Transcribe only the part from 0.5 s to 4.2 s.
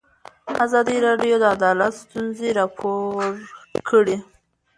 ازادي راډیو د عدالت ستونزې راپور کړي.